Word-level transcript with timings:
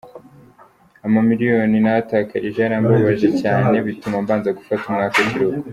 Amamiliyoni 1.05 1.77
nahatakarije 1.83 2.59
yarambabaje 2.61 3.27
cyane 3.41 3.75
bituma 3.87 4.17
mbanza 4.23 4.49
gufata 4.57 4.83
umwaka 4.89 5.17
w’ikiruhuko. 5.19 5.67